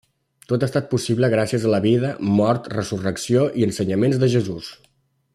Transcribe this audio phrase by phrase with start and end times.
[0.51, 4.71] Tot ha estat possible gràcies a la vida, mort, resurrecció i ensenyaments de Jesús.